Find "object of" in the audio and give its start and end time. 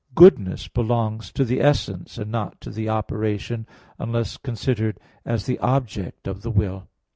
5.59-6.41